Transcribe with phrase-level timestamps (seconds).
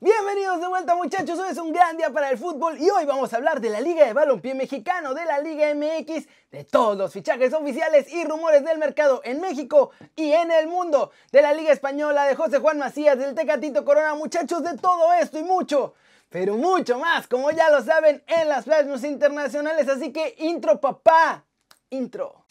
[0.00, 3.32] Bienvenidos de vuelta muchachos, hoy es un gran día para el fútbol y hoy vamos
[3.32, 7.12] a hablar de la Liga de Balompié Mexicano, de la Liga MX, de todos los
[7.12, 11.72] fichajes oficiales y rumores del mercado en México y en el mundo, de la Liga
[11.72, 15.94] Española, de José Juan Macías, del Tecatito Corona, muchachos, de todo esto y mucho,
[16.28, 21.44] pero mucho más, como ya lo saben, en las playas internacionales, así que intro papá,
[21.90, 22.44] intro.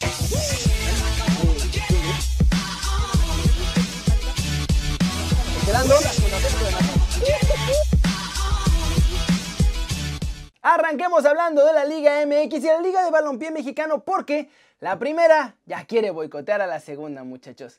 [10.70, 14.50] Arranquemos hablando de la Liga MX y la Liga de Balompié Mexicano porque
[14.80, 17.78] la primera ya quiere boicotear a la segunda, muchachos.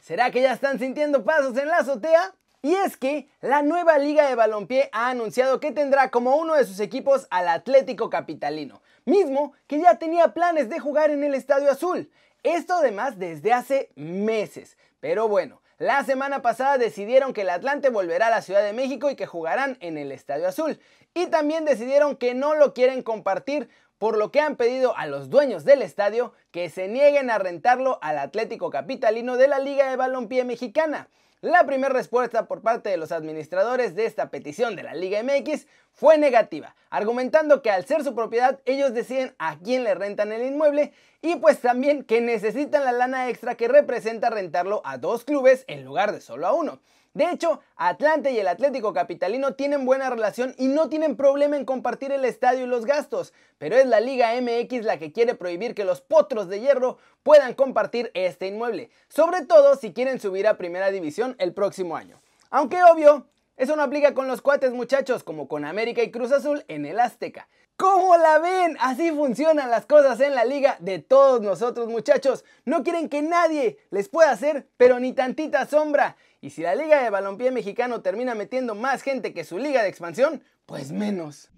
[0.00, 2.32] ¿Será que ya están sintiendo pasos en la azotea?
[2.62, 6.64] Y es que la nueva Liga de Balompié ha anunciado que tendrá como uno de
[6.64, 11.72] sus equipos al Atlético Capitalino, mismo que ya tenía planes de jugar en el Estadio
[11.72, 12.08] Azul.
[12.44, 14.78] Esto además desde hace meses.
[15.00, 19.10] Pero bueno, la semana pasada decidieron que el Atlante volverá a la Ciudad de México
[19.10, 20.80] y que jugarán en el Estadio Azul.
[21.14, 25.28] Y también decidieron que no lo quieren compartir, por lo que han pedido a los
[25.28, 29.96] dueños del estadio que se nieguen a rentarlo al Atlético Capitalino de la Liga de
[29.96, 31.08] Balompié Mexicana.
[31.40, 35.68] La primera respuesta por parte de los administradores de esta petición de la Liga MX
[35.92, 40.42] fue negativa, argumentando que al ser su propiedad ellos deciden a quién le rentan el
[40.42, 45.62] inmueble y pues también que necesitan la lana extra que representa rentarlo a dos clubes
[45.68, 46.80] en lugar de solo a uno.
[47.18, 51.64] De hecho, Atlante y el Atlético Capitalino tienen buena relación y no tienen problema en
[51.64, 55.74] compartir el estadio y los gastos, pero es la Liga MX la que quiere prohibir
[55.74, 60.58] que los potros de hierro puedan compartir este inmueble, sobre todo si quieren subir a
[60.58, 62.20] Primera División el próximo año.
[62.50, 66.64] Aunque obvio, eso no aplica con los cuates muchachos como con América y Cruz Azul
[66.68, 67.48] en el Azteca.
[67.78, 68.76] ¿Cómo la ven?
[68.80, 72.44] Así funcionan las cosas en la liga de todos nosotros muchachos.
[72.64, 76.16] No quieren que nadie les pueda hacer, pero ni tantita sombra.
[76.40, 79.90] Y si la liga de balompié mexicano termina metiendo más gente que su liga de
[79.90, 81.50] expansión, pues menos.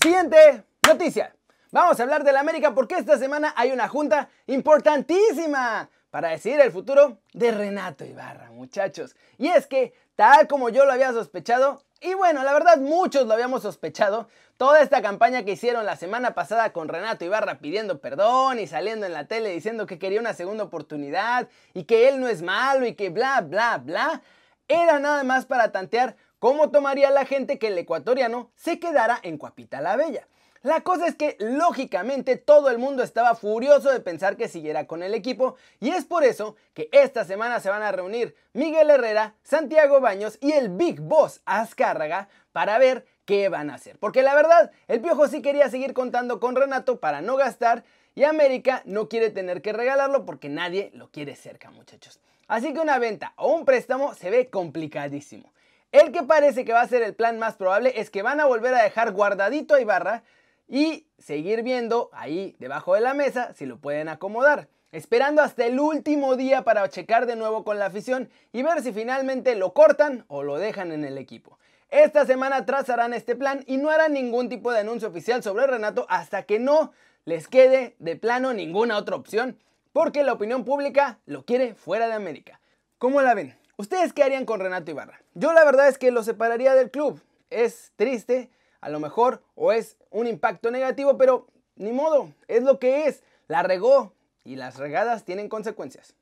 [0.00, 1.36] Siguiente noticia.
[1.70, 6.62] Vamos a hablar de la América porque esta semana hay una junta importantísima para decidir
[6.62, 9.14] el futuro de Renato Ibarra, muchachos.
[9.36, 13.32] Y es que, tal como yo lo había sospechado, y bueno, la verdad muchos lo
[13.32, 14.28] habíamos sospechado,
[14.58, 19.06] toda esta campaña que hicieron la semana pasada con Renato Ibarra pidiendo perdón y saliendo
[19.06, 22.86] en la tele diciendo que quería una segunda oportunidad y que él no es malo
[22.86, 24.20] y que bla, bla, bla,
[24.68, 29.38] era nada más para tantear cómo tomaría la gente que el ecuatoriano se quedara en
[29.38, 30.28] Cuapita la Bella.
[30.64, 35.02] La cosa es que lógicamente todo el mundo estaba furioso de pensar que siguiera con
[35.02, 39.34] el equipo y es por eso que esta semana se van a reunir Miguel Herrera,
[39.42, 43.98] Santiago Baños y el Big Boss Azcárraga para ver qué van a hacer.
[43.98, 48.24] Porque la verdad, el Piojo sí quería seguir contando con Renato para no gastar y
[48.24, 52.20] América no quiere tener que regalarlo porque nadie lo quiere cerca, muchachos.
[52.48, 55.52] Así que una venta o un préstamo se ve complicadísimo.
[55.92, 58.46] El que parece que va a ser el plan más probable es que van a
[58.46, 60.22] volver a dejar guardadito a Ibarra
[60.68, 64.68] y seguir viendo ahí debajo de la mesa si lo pueden acomodar.
[64.92, 68.92] Esperando hasta el último día para checar de nuevo con la afición y ver si
[68.92, 71.58] finalmente lo cortan o lo dejan en el equipo.
[71.90, 76.06] Esta semana trazarán este plan y no harán ningún tipo de anuncio oficial sobre Renato
[76.08, 76.92] hasta que no
[77.24, 79.58] les quede de plano ninguna otra opción,
[79.92, 82.60] porque la opinión pública lo quiere fuera de América.
[82.98, 83.56] ¿Cómo la ven?
[83.76, 85.20] ¿Ustedes qué harían con Renato Ibarra?
[85.34, 87.20] Yo la verdad es que lo separaría del club.
[87.50, 88.50] Es triste,
[88.84, 93.22] a lo mejor o es un impacto negativo, pero ni modo, es lo que es.
[93.48, 94.12] La regó
[94.44, 96.14] y las regadas tienen consecuencias.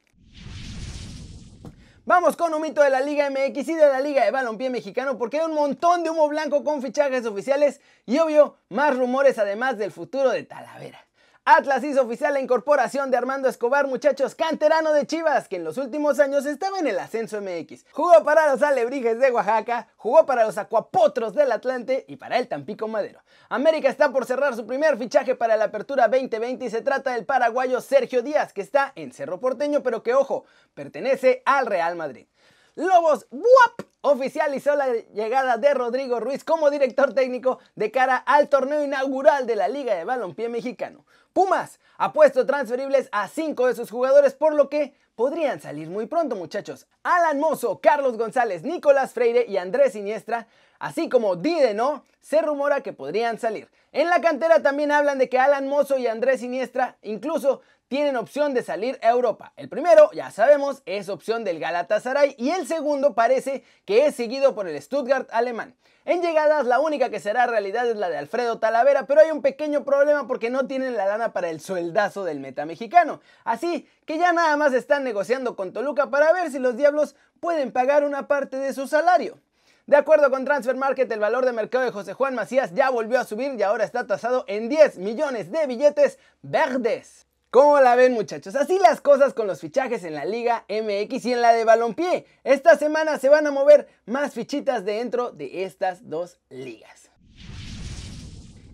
[2.05, 5.19] Vamos con un mito de la Liga MX y de la Liga de Balompié Mexicano
[5.19, 9.77] porque hay un montón de humo blanco con fichajes oficiales y obvio más rumores además
[9.77, 11.05] del futuro de Talavera.
[11.45, 15.77] Atlas hizo oficial la incorporación de Armando Escobar, muchachos, canterano de Chivas, que en los
[15.77, 17.85] últimos años estaba en el ascenso MX.
[17.91, 22.47] Jugó para los Alebrijes de Oaxaca, jugó para los Acuapotros del Atlante y para el
[22.47, 23.25] Tampico Madero.
[23.49, 27.27] América está por cerrar su primer fichaje para la Apertura 2020 y se trata del
[27.27, 30.45] paraguayo Sergio Díaz, que está en Cerro Porteño, pero que, ojo,
[30.75, 32.29] pertenece al Real Madrid.
[32.77, 38.85] Lobos WAP oficializó la llegada de Rodrigo Ruiz como director técnico de cara al torneo
[38.85, 41.07] inaugural de la Liga de Balompié Mexicano.
[41.33, 46.07] Pumas ha puesto transferibles a cinco de sus jugadores, por lo que podrían salir muy
[46.07, 46.87] pronto, muchachos.
[47.03, 50.49] Alan Mozo, Carlos González, Nicolás Freire y Andrés Siniestra,
[50.83, 53.71] así como Dideno, se rumora que podrían salir.
[53.93, 58.53] En la cantera también hablan de que Alan Mozo y Andrés Siniestra incluso tienen opción
[58.53, 59.53] de salir a Europa.
[59.57, 64.57] El primero, ya sabemos, es opción del Galatasaray y el segundo parece que es seguido
[64.57, 65.77] por el Stuttgart alemán.
[66.05, 69.41] En llegadas la única que será realidad es la de Alfredo Talavera, pero hay un
[69.41, 73.21] pequeño problema porque no tienen la lana para el sueldazo del meta mexicano.
[73.45, 77.71] Así que ya nada más están negociando con Toluca para ver si los Diablos pueden
[77.71, 79.39] pagar una parte de su salario.
[79.87, 83.19] De acuerdo con Transfer Market, el valor de mercado de José Juan Macías ya volvió
[83.19, 87.27] a subir y ahora está tasado en 10 millones de billetes verdes.
[87.51, 88.55] ¿Cómo la ven muchachos?
[88.55, 92.27] Así las cosas con los fichajes en la Liga MX y en la de Balompié.
[92.45, 97.11] Esta semana se van a mover más fichitas dentro de estas dos ligas.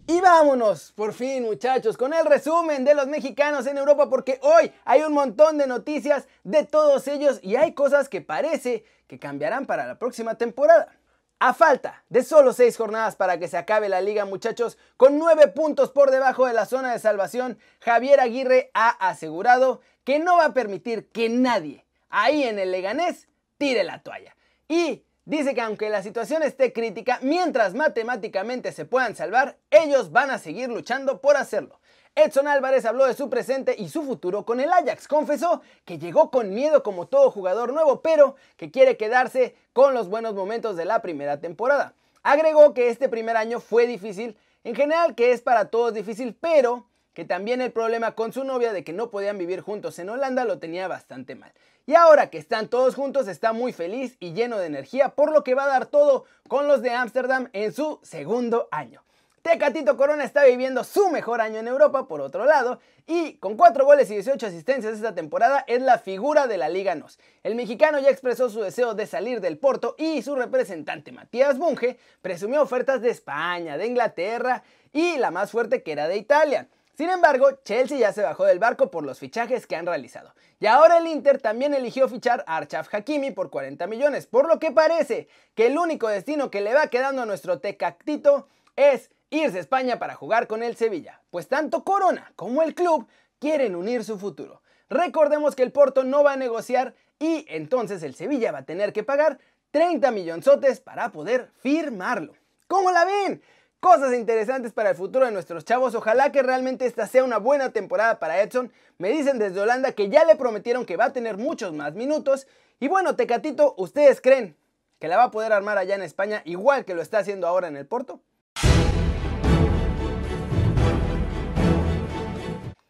[0.07, 4.73] Y vámonos, por fin muchachos, con el resumen de los mexicanos en Europa porque hoy
[4.85, 9.67] hay un montón de noticias de todos ellos y hay cosas que parece que cambiarán
[9.67, 10.98] para la próxima temporada.
[11.41, 15.47] A falta de solo 6 jornadas para que se acabe la liga muchachos, con 9
[15.49, 20.47] puntos por debajo de la zona de salvación, Javier Aguirre ha asegurado que no va
[20.47, 24.35] a permitir que nadie ahí en el Leganés tire la toalla.
[24.67, 30.33] Y dice que aunque la situación esté crítica, mientras matemáticamente se puedan salvar, ellos van
[30.33, 31.79] a seguir luchando por hacerlo.
[32.19, 35.07] Edson Álvarez habló de su presente y su futuro con el Ajax.
[35.07, 40.09] Confesó que llegó con miedo como todo jugador nuevo, pero que quiere quedarse con los
[40.09, 41.95] buenos momentos de la primera temporada.
[42.25, 46.87] Agregó que este primer año fue difícil, en general que es para todos difícil, pero
[47.15, 50.45] que también el problema con su novia de que no podían vivir juntos en Holanda
[50.45, 51.53] lo tenía bastante mal.
[51.87, 55.45] Y ahora que están todos juntos está muy feliz y lleno de energía, por lo
[55.45, 59.05] que va a dar todo con los de Ámsterdam en su segundo año.
[59.49, 63.83] Tecatito Corona está viviendo su mejor año en Europa, por otro lado, y con 4
[63.87, 67.19] goles y 18 asistencias esta temporada es la figura de la Liga NOS.
[67.43, 71.99] El mexicano ya expresó su deseo de salir del Porto y su representante Matías Bunge
[72.21, 76.69] presumió ofertas de España, de Inglaterra y la más fuerte que era de Italia.
[76.95, 80.35] Sin embargo, Chelsea ya se bajó del barco por los fichajes que han realizado.
[80.61, 84.59] Y ahora el Inter también eligió fichar a Archaf Hakimi por 40 millones, por lo
[84.59, 88.47] que parece que el único destino que le va quedando a nuestro Tecactito
[88.77, 93.07] es irse a España para jugar con el Sevilla, pues tanto Corona como el club
[93.39, 94.63] quieren unir su futuro.
[94.89, 98.93] Recordemos que el Porto no va a negociar y entonces el Sevilla va a tener
[98.93, 99.39] que pagar
[99.71, 102.35] 30 millonzotes para poder firmarlo.
[102.67, 103.43] ¿Cómo la ven?
[103.81, 105.95] Cosas interesantes para el futuro de nuestros chavos.
[105.95, 108.73] Ojalá que realmente esta sea una buena temporada para Edson.
[108.99, 112.49] Me dicen desde Holanda que ya le prometieron que va a tener muchos más minutos.
[112.81, 114.57] Y bueno, Tecatito, ¿ustedes creen
[114.99, 117.69] que la va a poder armar allá en España igual que lo está haciendo ahora
[117.69, 118.21] en el Porto?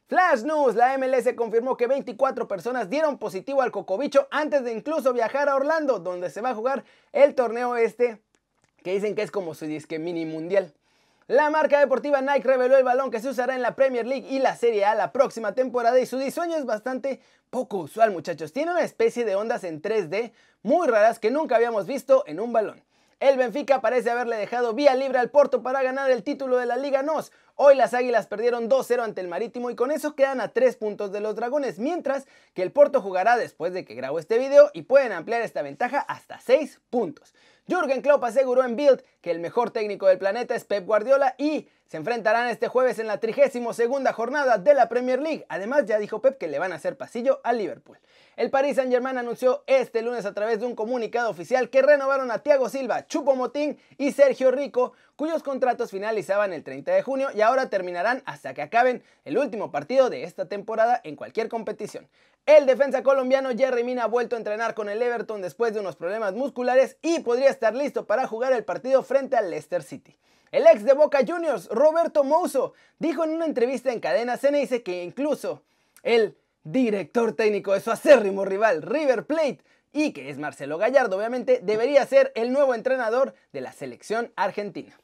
[0.08, 5.12] Flash News, la MLS confirmó que 24 personas dieron positivo al cocobicho antes de incluso
[5.12, 6.82] viajar a Orlando, donde se va a jugar
[7.12, 8.18] el torneo este,
[8.82, 10.72] que dicen que es como su disque mini mundial.
[11.26, 14.38] La marca deportiva Nike reveló el balón que se usará en la Premier League y
[14.38, 17.20] la Serie A la próxima temporada y su diseño es bastante
[17.50, 18.54] poco usual muchachos.
[18.54, 20.32] Tiene una especie de ondas en 3D
[20.62, 22.82] muy raras que nunca habíamos visto en un balón.
[23.20, 26.76] El Benfica parece haberle dejado vía libre al Porto para ganar el título de la
[26.76, 27.32] Liga NOS.
[27.56, 31.10] Hoy las Águilas perdieron 2-0 ante el Marítimo y con eso quedan a 3 puntos
[31.10, 34.82] de los Dragones, mientras que el Porto jugará después de que grabo este video y
[34.82, 37.34] pueden ampliar esta ventaja hasta 6 puntos.
[37.66, 41.68] Jürgen Klopp aseguró en Bild que el mejor técnico del planeta es Pep Guardiola y
[41.86, 43.76] se enfrentarán este jueves en la 32
[44.12, 45.46] jornada de la Premier League.
[45.48, 47.98] Además, ya dijo Pep que le van a hacer pasillo a Liverpool.
[48.36, 52.38] El Paris Saint-Germain anunció este lunes a través de un comunicado oficial que renovaron a
[52.38, 57.40] Thiago Silva, Chupo Motín y Sergio Rico, cuyos contratos finalizaban el 30 de junio y
[57.40, 62.06] ahora terminarán hasta que acaben el último partido de esta temporada en cualquier competición.
[62.48, 65.96] El defensa colombiano Jerry Mina ha vuelto a entrenar con el Everton después de unos
[65.96, 70.16] problemas musculares y podría estar listo para jugar el partido frente al Leicester City.
[70.52, 75.02] El ex de Boca Juniors, Roberto Mouso, dijo en una entrevista en cadena dice que
[75.02, 75.62] incluso
[76.02, 79.60] el director técnico de su acérrimo rival River Plate
[79.92, 84.96] y que es Marcelo Gallardo obviamente, debería ser el nuevo entrenador de la selección argentina.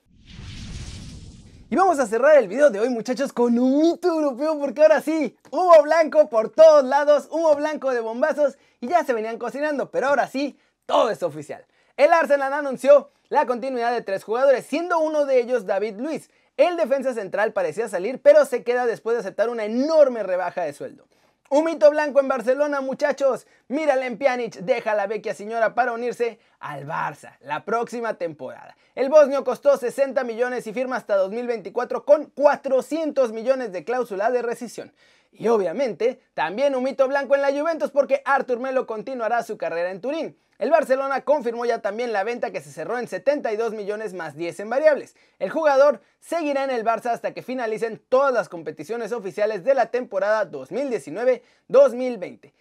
[1.71, 5.01] Y vamos a cerrar el video de hoy muchachos con un mito europeo porque ahora
[5.01, 9.91] sí, humo blanco por todos lados, humo blanco de bombazos y ya se venían cocinando,
[9.91, 11.65] pero ahora sí, todo es oficial.
[11.97, 16.31] El Arsenal anunció la continuidad de tres jugadores, siendo uno de ellos David Luis.
[16.57, 20.73] El defensa central parecía salir, pero se queda después de aceptar una enorme rebaja de
[20.73, 21.05] sueldo.
[21.51, 23.49] Un mito blanco en Barcelona, muchachos.
[23.67, 28.77] Mírale en Pjanic, deja a la vecchia señora para unirse al Barça la próxima temporada.
[28.95, 34.43] El bosnio costó 60 millones y firma hasta 2024 con 400 millones de cláusula de
[34.43, 34.93] rescisión.
[35.33, 39.91] Y obviamente, también un mito blanco en la Juventus porque Artur Melo continuará su carrera
[39.91, 40.39] en Turín.
[40.59, 44.61] El Barcelona confirmó ya también la venta que se cerró en 72 millones más 10
[44.61, 45.17] en variables.
[45.41, 49.87] El jugador seguirá en el Barça hasta que finalicen todas las competiciones oficiales de la
[49.87, 52.53] temporada 2019-2020.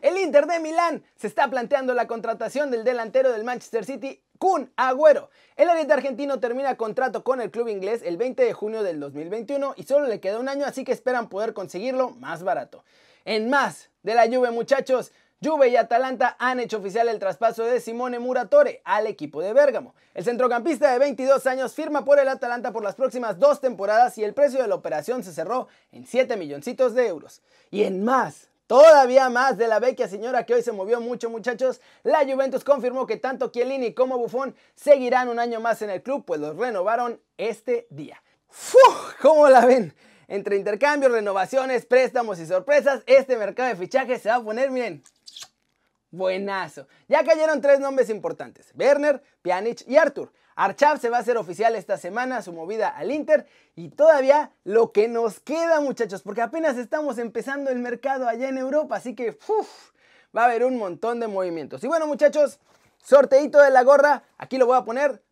[0.00, 4.72] El Inter de Milán se está planteando la contratación del delantero del Manchester City, Kun
[4.76, 5.28] Agüero.
[5.56, 9.74] El ariete argentino termina contrato con el club inglés el 20 de junio del 2021
[9.76, 12.84] y solo le queda un año, así que esperan poder conseguirlo más barato.
[13.26, 17.80] En más de la lluvia, muchachos, Juve y Atalanta han hecho oficial el traspaso de
[17.80, 19.94] Simone Muratore al equipo de Bérgamo.
[20.12, 24.24] El centrocampista de 22 años firma por el Atalanta por las próximas dos temporadas y
[24.24, 27.40] el precio de la operación se cerró en 7 milloncitos de euros.
[27.70, 31.80] Y en más, Todavía más de la vecchia señora que hoy se movió mucho muchachos,
[32.04, 36.24] la Juventus confirmó que tanto Chiellini como Buffon seguirán un año más en el club,
[36.24, 38.22] pues los renovaron este día.
[38.48, 39.14] ¡Fuf!
[39.20, 39.92] ¿Cómo la ven?
[40.28, 45.02] Entre intercambios, renovaciones, préstamos y sorpresas, este mercado de fichajes se va a poner, miren,
[46.10, 46.86] buenazo.
[47.08, 50.32] Ya cayeron tres nombres importantes, Werner, Pjanic y Arthur.
[50.56, 54.92] Archav se va a hacer oficial esta semana, su movida al Inter y todavía lo
[54.92, 59.38] que nos queda muchachos, porque apenas estamos empezando el mercado allá en Europa, así que
[60.36, 61.82] va a haber un montón de movimientos.
[61.84, 62.60] Y bueno muchachos,
[63.02, 65.22] sorteito de la gorra, aquí lo voy a poner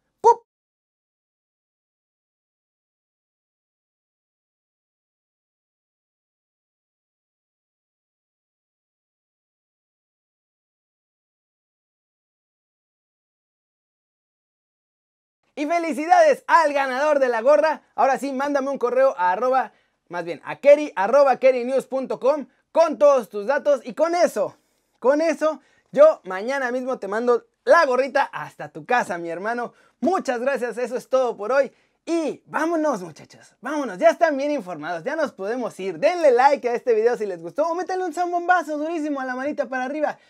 [15.58, 17.82] Y felicidades al ganador de la gorra.
[17.96, 19.72] Ahora sí, mándame un correo a arroba,
[20.08, 23.80] más bien, a keri, arroba kerinews.com con todos tus datos.
[23.82, 24.56] Y con eso,
[25.00, 25.60] con eso,
[25.90, 29.74] yo mañana mismo te mando la gorrita hasta tu casa, mi hermano.
[29.98, 31.72] Muchas gracias, eso es todo por hoy.
[32.06, 35.98] Y vámonos muchachos, vámonos, ya están bien informados, ya nos podemos ir.
[35.98, 39.34] Denle like a este video si les gustó o métanle un zambombazo durísimo a la
[39.34, 40.20] manita para arriba,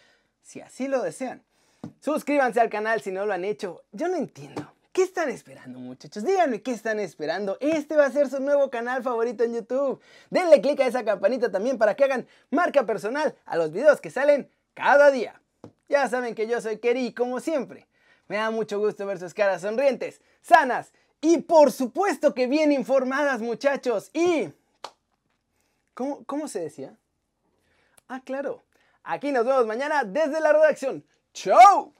[0.40, 1.44] si así lo desean.
[2.00, 4.72] Suscríbanse al canal si no lo han hecho, yo no entiendo.
[4.98, 6.24] ¿Qué están esperando muchachos?
[6.24, 7.56] Díganme qué están esperando.
[7.60, 10.00] Este va a ser su nuevo canal favorito en YouTube.
[10.28, 14.10] Denle click a esa campanita también para que hagan marca personal a los videos que
[14.10, 15.40] salen cada día.
[15.88, 17.86] Ya saben que yo soy Keri como siempre,
[18.26, 23.40] me da mucho gusto ver sus caras sonrientes, sanas y por supuesto que bien informadas
[23.40, 24.10] muchachos.
[24.12, 24.48] Y...
[25.94, 26.98] ¿Cómo, cómo se decía?
[28.08, 28.64] Ah, claro.
[29.04, 31.04] Aquí nos vemos mañana desde la redacción.
[31.32, 31.94] ¡Chao!